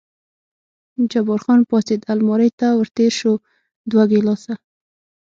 جبار 1.11 1.39
خان 1.45 1.59
پاڅېد، 1.69 2.01
المارۍ 2.13 2.49
ته 2.59 2.67
ور 2.77 2.87
تېر 2.95 3.13
شو، 3.19 3.33
دوه 3.89 4.03
ګیلاسه. 4.11 4.53